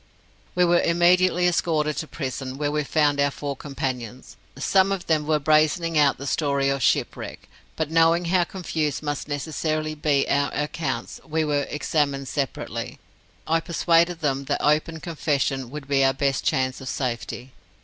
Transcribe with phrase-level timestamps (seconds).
[0.55, 4.35] "We were immediately escorted to prison, where we found our four companions.
[4.57, 9.03] Some of them were for brazening out the story of shipwreck, but knowing how confused
[9.03, 12.97] must necessarily be our accounts, were we examined separately,
[13.45, 17.51] I persuaded them that open confession would be our best chance of safety.